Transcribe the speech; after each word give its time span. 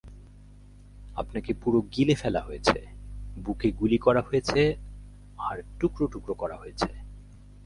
আপনাকে 1.15 1.53
পুরো 1.53 1.79
গিলে 1.81 2.15
ফেলা 2.15 2.41
হয়েছে, 2.41 2.77
বুকে 3.45 3.71
গুলি 3.71 3.97
করা 3.97 4.21
হয়েছে 4.21 4.75
আর 5.37 5.57
টুকরো-টুকরো 5.79 6.33
করা 6.33 6.55
হয়েছে। 6.57 6.89